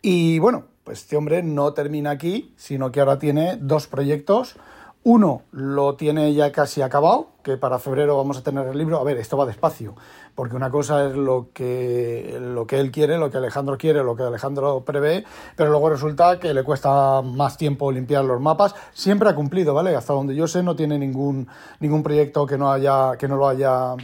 Y 0.03 0.39
bueno, 0.39 0.67
pues 0.85 1.01
este 1.01 1.17
hombre 1.17 1.43
no 1.43 1.73
termina 1.73 2.11
aquí, 2.11 2.53
sino 2.57 2.93
que 2.93 3.01
ahora 3.01 3.19
tiene 3.19 3.57
dos 3.57 3.87
proyectos. 3.87 4.57
Uno 5.05 5.43
lo 5.53 5.95
tiene 5.95 6.33
ya 6.35 6.51
casi 6.51 6.83
acabado, 6.83 7.29
que 7.43 7.57
para 7.57 7.79
febrero 7.79 8.17
vamos 8.17 8.39
a 8.39 8.43
tener 8.43 8.67
el 8.67 8.79
libro. 8.79 8.99
A 8.99 9.05
ver, 9.05 9.19
esto 9.19 9.37
va 9.37 9.47
despacio, 9.47 9.95
porque 10.35 10.57
una 10.57 10.71
cosa 10.71 11.07
es 11.07 11.15
lo 11.15 11.49
que, 11.53 12.39
lo 12.41 12.67
que 12.67 12.81
él 12.81 12.91
quiere, 12.91 13.19
lo 13.19 13.31
que 13.31 13.37
Alejandro 13.37 13.77
quiere, 13.77 14.03
lo 14.03 14.17
que 14.17 14.23
Alejandro 14.23 14.83
prevé, 14.85 15.25
pero 15.57 15.71
luego 15.71 15.91
resulta 15.91 16.41
que 16.41 16.55
le 16.55 16.65
cuesta 16.65 17.21
más 17.23 17.57
tiempo 17.57 17.93
limpiar 17.93 18.25
los 18.25 18.41
mapas. 18.41 18.75
Siempre 18.95 19.29
ha 19.29 19.35
cumplido, 19.35 19.75
¿vale? 19.75 19.95
Hasta 19.95 20.15
donde 20.15 20.35
yo 20.35 20.49
sé 20.49 20.63
no 20.63 20.75
tiene 20.75 20.99
ningún, 20.99 21.47
ningún 21.81 22.03
proyecto 22.03 22.47
que 22.47 22.57
no 22.57 22.73
haya, 22.73 23.17
que 23.19 23.29
no 23.29 23.37
lo 23.37 23.47
haya, 23.47 23.95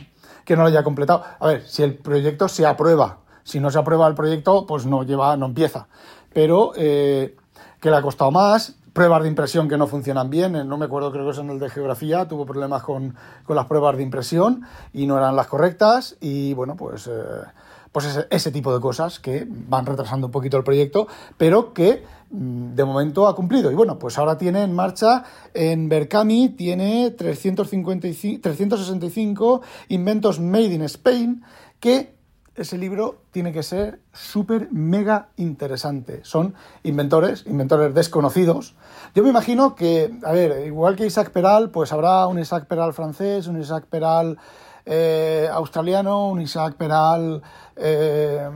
que 0.45 0.54
no 0.54 0.62
lo 0.62 0.69
haya 0.69 0.85
completado. 0.85 1.25
A 1.40 1.47
ver, 1.47 1.66
si 1.66 1.83
el 1.83 1.95
proyecto 1.97 2.47
se 2.47 2.66
aprueba, 2.66 3.21
si 3.42 3.59
no 3.59 3.71
se 3.71 3.78
aprueba 3.78 4.07
el 4.07 4.14
proyecto, 4.14 4.66
pues 4.66 4.87
no 4.87 5.02
lleva, 5.02 5.37
no 5.37 5.47
empieza 5.47 5.88
pero 6.33 6.73
eh, 6.76 7.37
que 7.80 7.90
le 7.90 7.97
ha 7.97 8.02
costado 8.02 8.30
más, 8.30 8.76
pruebas 8.92 9.23
de 9.23 9.28
impresión 9.28 9.68
que 9.68 9.76
no 9.76 9.87
funcionan 9.87 10.30
bien, 10.30 10.52
no 10.68 10.76
me 10.76 10.87
acuerdo, 10.87 11.12
creo 11.12 11.25
que 11.25 11.32
es 11.32 11.38
en 11.38 11.50
el 11.50 11.59
de 11.59 11.70
geografía, 11.70 12.26
tuvo 12.28 12.47
problemas 12.47 12.82
con, 12.82 13.14
las 13.49 13.66
pruebas 13.66 13.97
de 13.97 14.02
impresión 14.02 14.62
y 14.92 15.06
no 15.06 15.16
eran 15.16 15.37
las 15.37 15.47
correctas 15.47 16.16
y 16.20 16.54
bueno, 16.54 16.76
pues, 16.76 17.06
eh, 17.06 17.12
pues 17.92 18.26
ese, 18.30 18.52
tipo 18.52 18.73
de 18.73 18.80
cosas 18.80 19.18
que 19.18 19.47
van 19.49 19.87
retrasando 19.87 20.28
un 20.28 20.30
poquito 20.30 20.56
el 20.56 20.64
proyecto, 20.64 21.09
pero 21.37 21.73
que 21.73 22.04
mm, 22.30 22.75
de 22.75 22.85
momento 22.85 23.26
ha 23.26 23.35
cumplido. 23.35 23.70
Y 23.70 23.75
bueno, 23.75 23.99
pues 23.99 24.16
ahora 24.18 24.38
tiene 24.38 24.62
en 24.62 24.73
marcha 24.73 25.25
en 25.54 25.88
Berkami, 25.88 26.50
tiene 26.50 27.11
355, 27.11 28.40
365 28.40 29.62
inventos 29.88 30.38
made 30.38 30.73
in 30.73 30.82
Spain 30.82 31.42
que 31.80 32.19
ese 32.62 32.78
libro 32.78 33.22
tiene 33.30 33.52
que 33.52 33.62
ser 33.62 34.00
súper 34.12 34.68
mega 34.70 35.28
interesante. 35.36 36.20
Son 36.24 36.54
inventores, 36.82 37.44
inventores 37.46 37.94
desconocidos. 37.94 38.74
Yo 39.14 39.22
me 39.22 39.30
imagino 39.30 39.74
que, 39.74 40.12
a 40.24 40.32
ver, 40.32 40.66
igual 40.66 40.96
que 40.96 41.06
Isaac 41.06 41.30
Peral, 41.30 41.70
pues 41.70 41.92
habrá 41.92 42.26
un 42.26 42.38
Isaac 42.38 42.66
Peral 42.66 42.92
francés, 42.92 43.46
un 43.46 43.60
Isaac 43.60 43.86
Peral 43.86 44.38
eh, 44.86 45.48
australiano, 45.52 46.28
un 46.28 46.40
Isaac 46.40 46.74
Peral 46.74 47.42
eh, 47.76 48.48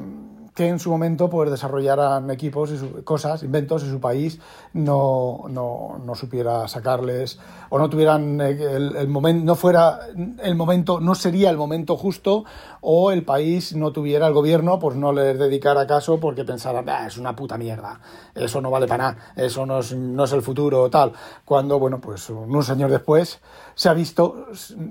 que 0.54 0.68
en 0.68 0.78
su 0.78 0.90
momento 0.90 1.28
pues 1.28 1.50
desarrollaran 1.50 2.30
equipos 2.30 2.70
y 2.70 3.02
cosas, 3.02 3.42
inventos 3.42 3.82
y 3.82 3.90
su 3.90 4.00
país 4.00 4.38
no, 4.72 5.44
no, 5.48 6.00
no, 6.04 6.14
supiera 6.14 6.68
sacarles 6.68 7.40
o 7.70 7.78
no 7.78 7.90
tuvieran 7.90 8.40
el, 8.40 8.96
el 8.96 9.08
momento, 9.08 9.44
no 9.44 9.56
fuera 9.56 9.98
el 10.42 10.54
momento, 10.54 11.00
no 11.00 11.16
sería 11.16 11.50
el 11.50 11.56
momento 11.56 11.96
justo 11.96 12.44
o 12.80 13.10
el 13.10 13.24
país 13.24 13.74
no 13.74 13.92
tuviera, 13.92 14.28
el 14.28 14.32
gobierno 14.32 14.78
pues 14.78 14.96
no 14.96 15.12
les 15.12 15.38
dedicara 15.38 15.86
caso 15.86 16.20
porque 16.20 16.44
pensara, 16.44 17.06
es 17.06 17.18
una 17.18 17.34
puta 17.34 17.58
mierda, 17.58 18.00
eso 18.34 18.60
no 18.60 18.70
vale 18.70 18.86
para 18.86 19.12
nada, 19.12 19.32
eso 19.36 19.66
no 19.66 19.80
es, 19.80 19.92
no 19.94 20.24
es 20.24 20.32
el 20.32 20.42
futuro 20.42 20.88
tal, 20.88 21.12
cuando 21.44 21.80
bueno 21.80 22.00
pues 22.00 22.30
unos 22.30 22.70
años 22.70 22.90
después 22.90 23.40
se 23.74 23.88
ha 23.88 23.94
visto, 23.94 24.46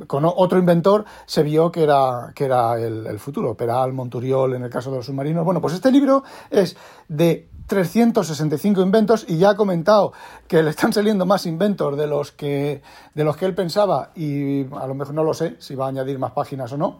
con 0.07 0.25
otro 0.25 0.59
inventor 0.59 1.05
se 1.25 1.43
vio 1.43 1.71
que 1.71 1.83
era, 1.83 2.33
que 2.35 2.45
era 2.45 2.77
el, 2.79 3.19
futuro, 3.19 3.55
Peral, 3.55 3.93
Monturiol 3.93 4.55
en 4.55 4.63
el 4.63 4.69
caso 4.69 4.91
de 4.91 4.97
los 4.97 5.05
submarinos, 5.05 5.45
pues 5.61 5.73
este 5.73 5.91
libro 5.91 6.23
es 6.49 6.75
de 7.07 7.49
365 7.67 8.81
inventos 8.81 9.25
y 9.27 9.37
ya 9.37 9.51
ha 9.51 9.55
comentado 9.55 10.13
que 10.47 10.61
le 10.61 10.69
están 10.69 10.93
saliendo 10.93 11.25
más 11.25 11.45
inventos 11.45 11.97
de 11.97 12.07
los 12.07 12.31
que 12.31 12.81
de 13.15 13.23
los 13.23 13.37
que 13.37 13.45
él 13.45 13.55
pensaba 13.55 14.11
y 14.15 14.65
a 14.75 14.87
lo 14.87 14.95
mejor 14.95 15.15
no 15.15 15.23
lo 15.23 15.33
sé 15.33 15.55
si 15.59 15.75
va 15.75 15.85
a 15.85 15.89
añadir 15.89 16.19
más 16.19 16.31
páginas 16.31 16.71
o 16.73 16.77
no. 16.77 16.99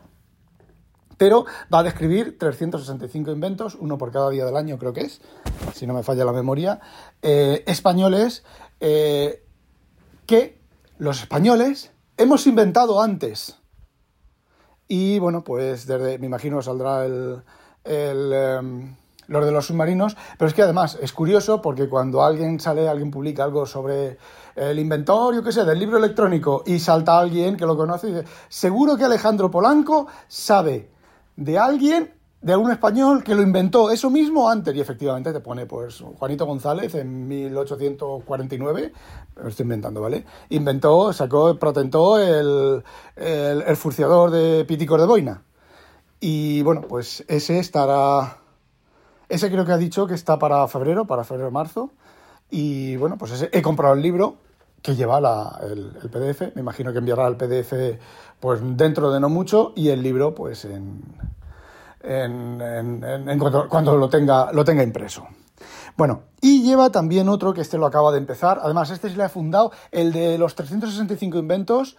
Pero 1.18 1.46
va 1.72 1.80
a 1.80 1.84
describir 1.84 2.38
365 2.40 3.32
inventos, 3.32 3.76
uno 3.76 3.98
por 3.98 4.12
cada 4.12 4.30
día 4.30 4.46
del 4.46 4.58
año 4.58 4.80
creo 4.80 4.94
que 4.94 5.02
es, 5.02 5.22
si 5.74 5.86
no 5.86 5.94
me 5.94 6.02
falla 6.02 6.26
la 6.26 6.34
memoria, 6.34 6.80
eh, 7.22 7.64
españoles 7.68 8.44
eh, 8.80 9.46
que 10.26 10.60
los 10.98 11.22
españoles 11.22 11.92
hemos 12.18 12.48
inventado 12.48 13.02
antes. 13.02 13.58
Y 14.88 15.20
bueno, 15.20 15.44
pues 15.44 15.86
desde, 15.86 16.18
me 16.18 16.26
imagino 16.26 16.62
saldrá 16.62 17.06
el, 17.06 17.44
el, 17.84 18.34
em, 18.34 18.96
los 19.28 19.46
de 19.46 19.52
los 19.52 19.66
submarinos, 19.68 20.16
pero 20.38 20.48
es 20.48 20.54
que 20.54 20.62
además 20.62 20.98
es 21.02 21.14
curioso 21.14 21.62
porque 21.62 21.88
cuando 21.90 22.24
alguien 22.24 22.60
sale, 22.60 22.88
alguien 22.88 23.12
publica 23.12 23.44
algo 23.44 23.66
sobre 23.66 24.18
el 24.56 24.80
inventor, 24.80 25.34
yo 25.34 25.44
qué 25.44 25.52
sé, 25.52 25.66
del 25.66 25.80
libro 25.80 25.98
electrónico 25.98 26.64
y 26.66 26.80
salta 26.80 27.20
alguien 27.20 27.58
que 27.58 27.66
lo 27.66 27.76
conoce 27.76 28.10
y 28.10 28.14
dice, 28.14 28.28
seguro 28.50 28.98
que 28.98 29.06
Alejandro 29.06 29.50
Polanco 29.50 30.08
sabe 30.28 30.90
de 31.36 31.58
alguien 31.58 32.14
de 32.42 32.52
algún 32.52 32.72
español 32.72 33.24
que 33.24 33.36
lo 33.36 33.42
inventó 33.42 33.90
eso 33.90 34.10
mismo 34.10 34.50
antes 34.50 34.76
y 34.76 34.82
efectivamente 34.82 35.32
te 35.32 35.40
pone 35.40 35.66
pues 35.66 36.04
Juanito 36.20 36.46
González 36.46 36.94
en 36.96 37.26
1849, 37.28 38.94
me 39.38 39.44
lo 39.44 39.50
estoy 39.50 39.64
inventando, 39.64 40.02
¿vale? 40.02 40.26
Inventó, 40.50 41.14
sacó, 41.14 41.58
patentó 41.58 42.20
el, 42.20 42.84
el, 43.16 43.62
el 43.62 43.78
furciador 43.78 44.30
de 44.30 44.66
Piticor 44.66 45.00
de 45.00 45.08
Boina. 45.08 45.42
Y 46.26 46.62
bueno, 46.62 46.84
pues 46.84 47.26
ese 47.28 47.60
estará, 47.60 48.38
ese 49.28 49.52
creo 49.52 49.66
que 49.66 49.74
ha 49.74 49.78
dicho 49.78 50.08
que 50.08 50.14
está 50.14 50.40
para 50.40 50.66
febrero, 50.70 51.06
para 51.06 51.26
febrero-marzo. 51.26 51.92
Y 52.50 52.96
bueno, 52.96 53.18
pues 53.18 53.34
ese, 53.34 53.50
he 53.52 53.62
comprado 53.62 53.94
el 53.94 54.02
libro 54.02 54.38
que 54.82 54.96
lleva 54.96 55.18
el, 55.70 56.10
PDF, 56.10 56.56
me 56.56 56.62
imagino 56.62 56.94
que 56.94 57.00
enviará 57.00 57.28
el 57.28 57.36
PDF 57.36 57.74
pues 58.40 58.62
dentro 58.64 59.12
de 59.12 59.20
no 59.20 59.28
mucho 59.28 59.74
y 59.76 59.90
el 59.90 60.02
libro 60.02 60.34
pues 60.34 60.64
en 60.64 61.04
en, 62.02 63.38
cuando, 63.70 63.98
lo, 63.98 64.08
tenga, 64.08 64.54
lo 64.54 64.64
tenga 64.64 64.82
impreso. 64.82 65.28
Bueno, 65.98 66.22
y 66.40 66.64
lleva 66.64 66.90
también 66.90 67.28
otro 67.28 67.54
que 67.54 67.60
este 67.60 67.78
lo 67.78 67.86
acaba 67.86 68.14
de 68.14 68.20
empezar. 68.20 68.62
Además, 68.64 68.92
este 68.92 69.10
se 69.10 69.18
le 69.18 69.24
ha 69.24 69.30
fundado, 69.30 69.74
el 69.92 70.14
de 70.14 70.38
los 70.38 70.56
365 70.56 71.38
inventos. 71.38 71.98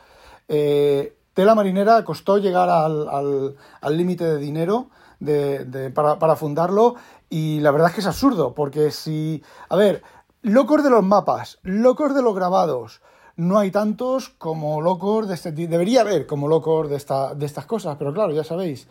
Eh, 0.48 1.14
tela 1.34 1.54
marinera 1.54 2.04
costó 2.04 2.38
llegar 2.38 2.68
al 2.70 3.96
límite 3.96 4.24
al, 4.24 4.30
de 4.30 4.38
dinero 4.38 4.88
de, 5.20 5.92
para, 5.94 6.18
para 6.18 6.36
fundarlo. 6.36 6.94
Y 7.28 7.60
la 7.60 7.70
verdad 7.70 7.88
es 7.88 7.94
que 7.94 8.00
es 8.00 8.06
absurdo, 8.06 8.54
porque 8.54 8.90
si. 8.90 9.42
A 9.68 9.76
ver, 9.76 10.02
locos 10.42 10.84
de 10.84 10.90
los 10.90 11.02
mapas, 11.02 11.58
locos 11.62 12.14
de 12.14 12.22
los 12.22 12.34
grabados, 12.34 13.00
no 13.36 13.58
hay 13.58 13.70
tantos 13.70 14.28
como 14.28 14.80
locos 14.80 15.26
de 15.26 15.34
este 15.34 15.52
Debería 15.52 16.02
haber 16.02 16.26
como 16.26 16.46
locos 16.48 16.88
de, 16.88 16.96
esta, 16.96 17.34
de 17.34 17.46
estas 17.46 17.66
cosas, 17.66 17.96
pero 17.98 18.12
claro, 18.12 18.32
ya 18.32 18.44
sabéis. 18.44 18.86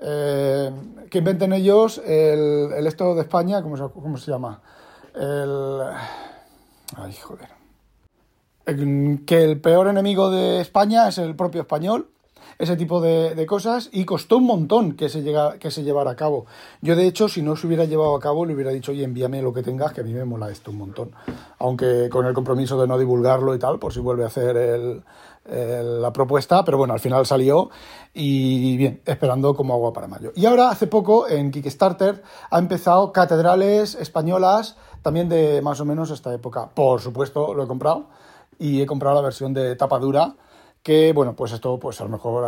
Eh, 0.00 0.70
que 1.10 1.18
inventen 1.18 1.52
ellos 1.52 1.98
el, 2.04 2.72
el, 2.72 2.86
esto 2.86 3.16
de 3.16 3.22
España, 3.22 3.62
¿cómo 3.62 3.76
se, 3.76 3.82
cómo 3.92 4.16
se 4.16 4.30
llama? 4.30 4.60
El. 5.14 5.80
Ay, 6.96 7.14
joder. 7.14 7.48
Que 9.26 9.44
el 9.44 9.60
peor 9.60 9.88
enemigo 9.88 10.30
de 10.30 10.60
España 10.60 11.08
es 11.08 11.16
el 11.16 11.34
propio 11.34 11.62
español 11.62 12.08
ese 12.58 12.76
tipo 12.76 13.00
de, 13.00 13.46
cosas 13.46 13.88
y 13.92 14.04
costó 14.04 14.38
un 14.38 14.44
montón 14.44 14.92
que 14.92 15.08
se, 15.08 15.22
llega, 15.22 15.58
que 15.58 15.70
se 15.70 15.84
llevara 15.84 16.10
a 16.10 16.16
cabo. 16.16 16.46
Yo, 16.82 16.96
de 16.96 17.06
hecho, 17.06 17.28
si 17.28 17.40
no 17.40 17.54
se 17.56 17.66
hubiera 17.66 17.84
llevado 17.84 18.16
a 18.16 18.20
cabo, 18.20 18.44
le 18.44 18.54
hubiera 18.54 18.72
dicho, 18.72 18.92
oye, 18.92 19.04
envíame 19.04 19.40
lo 19.40 19.52
que 19.52 19.62
tengas, 19.62 19.92
que 19.92 20.00
a 20.00 20.04
mí 20.04 20.12
me 20.12 20.24
mola 20.24 20.50
esto 20.50 20.72
un 20.72 20.78
montón. 20.78 21.12
Aunque 21.60 22.08
con 22.10 22.26
el 22.26 22.34
compromiso 22.34 22.80
de 22.80 22.88
no 22.88 22.98
divulgarlo 22.98 23.54
y 23.54 23.58
tal, 23.58 23.78
por 23.78 23.92
si 23.92 24.00
vuelve 24.00 24.24
a 24.24 24.26
hacer 24.26 25.02
la 25.46 26.12
propuesta, 26.12 26.64
pero 26.64 26.76
bueno, 26.76 26.92
al 26.92 27.00
final 27.00 27.24
salió 27.24 27.70
y 28.12 28.76
bien, 28.76 29.00
esperando 29.06 29.54
como 29.54 29.72
agua 29.74 29.92
para 29.92 30.08
mayo. 30.08 30.32
Y 30.34 30.44
ahora, 30.44 30.68
hace 30.68 30.88
poco, 30.88 31.28
en 31.28 31.52
Kickstarter, 31.52 32.22
ha 32.50 32.58
empezado 32.58 33.12
Catedrales 33.12 33.94
Españolas, 33.94 34.76
también 35.02 35.28
de 35.28 35.62
más 35.62 35.80
o 35.80 35.84
menos 35.84 36.10
esta 36.10 36.34
época. 36.34 36.68
Por 36.74 37.00
supuesto, 37.00 37.54
lo 37.54 37.64
he 37.64 37.66
comprado 37.68 38.06
y 38.58 38.82
he 38.82 38.86
comprado 38.86 39.16
la 39.16 39.22
versión 39.22 39.54
de 39.54 39.76
tapa 39.76 39.98
dura 39.98 40.34
que 40.82 41.12
bueno, 41.12 41.34
pues 41.34 41.52
esto 41.52 41.78
pues 41.78 42.00
a 42.00 42.04
lo 42.04 42.10
mejor 42.10 42.44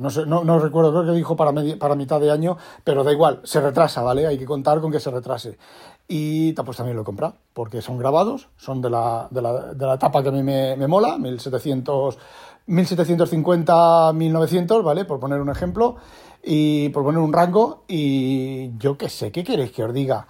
no 0.00 0.10
sé, 0.10 0.26
no, 0.26 0.44
no, 0.44 0.58
recuerdo, 0.58 0.92
creo 0.92 1.04
que 1.04 1.18
dijo 1.18 1.36
para, 1.36 1.52
para 1.78 1.94
mitad 1.94 2.20
de 2.20 2.30
año, 2.30 2.56
pero 2.82 3.04
da 3.04 3.12
igual, 3.12 3.40
se 3.44 3.60
retrasa, 3.60 4.02
¿vale? 4.02 4.26
Hay 4.26 4.38
que 4.38 4.46
contar 4.46 4.80
con 4.80 4.90
que 4.90 5.00
se 5.00 5.10
retrase. 5.10 5.58
Y 6.06 6.52
pues 6.52 6.76
también 6.76 6.96
lo 6.96 7.02
he 7.02 7.04
comprado, 7.04 7.34
porque 7.52 7.82
son 7.82 7.98
grabados, 7.98 8.48
son 8.56 8.80
de 8.80 8.90
la, 8.90 9.28
de 9.30 9.42
la, 9.42 9.74
de 9.74 9.86
la 9.86 9.94
etapa 9.94 10.22
que 10.22 10.28
a 10.28 10.32
mí 10.32 10.42
me, 10.42 10.76
me 10.76 10.86
mola, 10.86 11.18
1700, 11.18 12.18
1750, 12.66 14.12
1900, 14.12 14.84
¿vale? 14.84 15.04
Por 15.04 15.18
poner 15.18 15.40
un 15.40 15.50
ejemplo, 15.50 15.96
y 16.42 16.90
por 16.90 17.04
poner 17.04 17.20
un 17.20 17.32
rango, 17.32 17.84
y 17.88 18.76
yo 18.78 18.98
qué 18.98 19.08
sé, 19.08 19.32
¿qué 19.32 19.42
queréis 19.42 19.72
que 19.72 19.82
os 19.84 19.94
diga? 19.94 20.26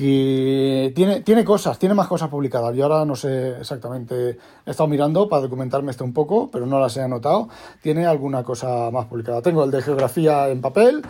Que 0.00 0.94
tiene, 0.96 1.20
tiene 1.20 1.44
cosas, 1.44 1.78
tiene 1.78 1.94
más 1.94 2.08
cosas 2.08 2.30
publicadas. 2.30 2.74
Yo 2.74 2.84
ahora 2.84 3.04
no 3.04 3.14
sé 3.14 3.60
exactamente, 3.60 4.38
he 4.64 4.70
estado 4.70 4.88
mirando 4.88 5.28
para 5.28 5.42
documentarme 5.42 5.90
esto 5.90 6.04
un 6.04 6.14
poco, 6.14 6.48
pero 6.50 6.64
no 6.64 6.80
las 6.80 6.96
he 6.96 7.02
anotado. 7.02 7.50
Tiene 7.82 8.06
alguna 8.06 8.42
cosa 8.42 8.90
más 8.90 9.04
publicada. 9.04 9.42
Tengo 9.42 9.62
el 9.62 9.70
de 9.70 9.82
geografía 9.82 10.48
en 10.48 10.62
papel, 10.62 11.02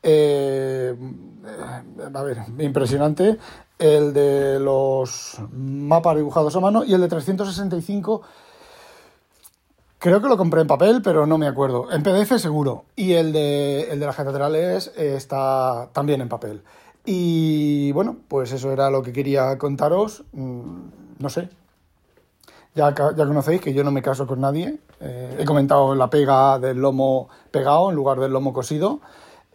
eh, 0.00 0.94
a 2.14 2.22
ver, 2.22 2.38
impresionante. 2.60 3.36
El 3.80 4.12
de 4.12 4.60
los 4.60 5.40
mapas 5.50 6.14
dibujados 6.14 6.54
a 6.54 6.60
mano 6.60 6.84
y 6.84 6.94
el 6.94 7.00
de 7.00 7.08
365. 7.08 8.22
Creo 9.98 10.22
que 10.22 10.28
lo 10.28 10.36
compré 10.36 10.60
en 10.60 10.68
papel, 10.68 11.02
pero 11.02 11.26
no 11.26 11.36
me 11.36 11.48
acuerdo. 11.48 11.90
En 11.90 12.04
PDF 12.04 12.38
seguro. 12.38 12.84
Y 12.94 13.14
el 13.14 13.32
de, 13.32 13.90
el 13.90 13.98
de 13.98 14.06
las 14.06 14.14
catedrales 14.14 14.92
está 14.96 15.88
también 15.92 16.20
en 16.20 16.28
papel. 16.28 16.62
Y 17.06 17.92
bueno, 17.92 18.16
pues 18.26 18.52
eso 18.52 18.72
era 18.72 18.90
lo 18.90 19.02
que 19.02 19.12
quería 19.12 19.56
contaros. 19.58 20.24
Mm, 20.32 20.88
no 21.20 21.28
sé. 21.30 21.48
Ya, 22.74 22.94
ya 22.94 23.26
conocéis 23.26 23.60
que 23.60 23.72
yo 23.72 23.84
no 23.84 23.92
me 23.92 24.02
caso 24.02 24.26
con 24.26 24.40
nadie. 24.40 24.78
Eh, 25.00 25.36
he 25.38 25.44
comentado 25.44 25.94
la 25.94 26.10
pega 26.10 26.58
del 26.58 26.78
lomo 26.78 27.28
pegado 27.50 27.88
en 27.90 27.96
lugar 27.96 28.18
del 28.18 28.32
lomo 28.32 28.52
cosido. 28.52 29.00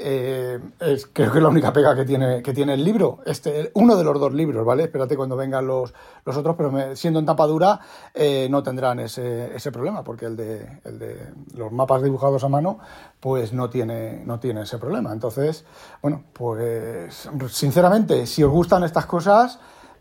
Eh, 0.03 0.59
es, 0.79 1.07
creo 1.13 1.31
que 1.31 1.37
es 1.37 1.43
la 1.43 1.49
única 1.49 1.71
pega 1.71 1.95
que 1.95 2.05
tiene, 2.05 2.41
que 2.41 2.53
tiene 2.53 2.73
el 2.73 2.83
libro, 2.83 3.19
este, 3.25 3.71
uno 3.75 3.95
de 3.95 4.03
los 4.03 4.19
dos 4.19 4.33
libros, 4.33 4.65
¿vale? 4.65 4.83
Espérate 4.83 5.15
cuando 5.15 5.35
vengan 5.35 5.67
los, 5.67 5.93
los 6.25 6.35
otros, 6.37 6.55
pero 6.55 6.71
me, 6.71 6.95
siendo 6.95 7.19
en 7.19 7.25
tapa 7.25 7.45
dura 7.45 7.79
eh, 8.13 8.47
no 8.49 8.63
tendrán 8.63 8.99
ese, 8.99 9.55
ese 9.55 9.71
problema, 9.71 10.03
porque 10.03 10.25
el 10.25 10.35
de, 10.35 10.79
el 10.85 10.97
de 10.97 11.33
los 11.55 11.71
mapas 11.71 12.01
dibujados 12.01 12.43
a 12.43 12.49
mano, 12.49 12.79
pues 13.19 13.53
no 13.53 13.69
tiene, 13.69 14.23
no 14.25 14.39
tiene 14.39 14.63
ese 14.63 14.79
problema. 14.79 15.13
Entonces, 15.13 15.65
bueno, 16.01 16.23
pues 16.33 17.29
sinceramente, 17.49 18.25
si 18.25 18.43
os 18.43 18.51
gustan 18.51 18.83
estas 18.83 19.05
cosas, 19.05 19.59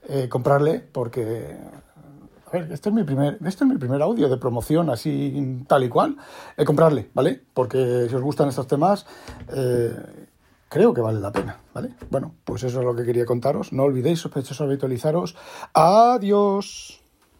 eh, 0.08 0.28
comprarle, 0.30 0.80
porque 0.80 1.58
a 2.50 2.58
ver, 2.58 2.72
este 2.72 2.88
es 2.88 2.94
mi 2.94 3.04
primer, 3.04 3.38
este 3.44 3.64
es 3.64 3.70
mi 3.70 4.02
audio 4.02 4.28
de 4.28 4.36
promoción 4.36 4.90
así 4.90 5.64
tal 5.68 5.84
y 5.84 5.88
cual. 5.88 6.16
Eh, 6.56 6.64
comprarle, 6.64 7.10
¿vale? 7.14 7.40
Porque 7.54 8.06
si 8.08 8.14
os 8.14 8.22
gustan 8.22 8.48
estos 8.48 8.66
temas, 8.66 9.06
eh, 9.54 9.94
creo 10.68 10.92
que 10.92 11.00
vale 11.00 11.20
la 11.20 11.30
pena, 11.30 11.60
¿vale? 11.72 11.94
Bueno, 12.10 12.34
pues 12.44 12.64
eso 12.64 12.80
es 12.80 12.84
lo 12.84 12.94
que 12.94 13.04
quería 13.04 13.24
contaros. 13.24 13.72
No 13.72 13.84
olvidéis, 13.84 14.20
sospechosos, 14.20 14.62
habitualizaros. 14.62 15.36
Adiós. 15.74 17.00